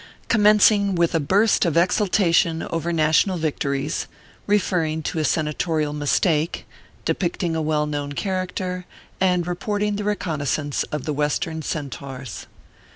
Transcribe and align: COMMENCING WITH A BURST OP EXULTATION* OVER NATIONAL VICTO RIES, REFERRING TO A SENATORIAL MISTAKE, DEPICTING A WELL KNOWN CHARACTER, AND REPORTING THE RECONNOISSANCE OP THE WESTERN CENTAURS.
COMMENCING 0.29 0.95
WITH 0.95 1.13
A 1.13 1.19
BURST 1.19 1.63
OP 1.63 1.77
EXULTATION* 1.77 2.63
OVER 2.71 2.91
NATIONAL 2.91 3.37
VICTO 3.37 3.69
RIES, 3.69 4.07
REFERRING 4.47 5.03
TO 5.03 5.19
A 5.19 5.23
SENATORIAL 5.23 5.93
MISTAKE, 5.93 6.65
DEPICTING 7.05 7.55
A 7.55 7.61
WELL 7.61 7.85
KNOWN 7.85 8.13
CHARACTER, 8.13 8.85
AND 9.19 9.45
REPORTING 9.45 9.97
THE 9.97 10.03
RECONNOISSANCE 10.03 10.85
OP 10.91 11.03
THE 11.03 11.13
WESTERN 11.13 11.61
CENTAURS. 11.61 12.47